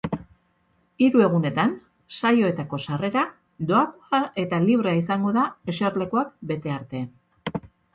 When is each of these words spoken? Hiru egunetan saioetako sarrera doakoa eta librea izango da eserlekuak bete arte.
Hiru 1.07 1.21
egunetan 1.25 1.75
saioetako 2.21 2.81
sarrera 2.87 3.27
doakoa 3.75 4.25
eta 4.47 4.65
librea 4.67 4.99
izango 5.05 5.39
da 5.41 5.49
eserlekuak 5.77 6.37
bete 6.55 6.79
arte. 6.83 7.09